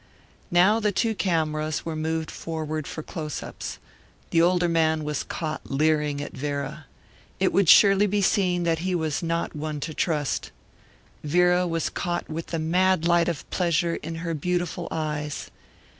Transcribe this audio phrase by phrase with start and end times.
[0.49, 3.77] Now the two cameras were moved forward for close ups.
[4.31, 6.87] The older man was caught leering at Vera.
[7.39, 10.49] It would surely be seen that he was not one to trust.
[11.23, 15.51] Vera was caught with the mad light of pleasure in her beautiful eyes.